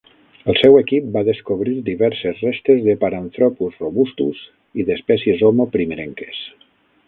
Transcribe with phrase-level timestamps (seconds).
[0.51, 4.43] El seu equip va descobrir diverses restes de "Paranthropus robustus"
[4.83, 6.45] i d'espècies "Homo" primerenques.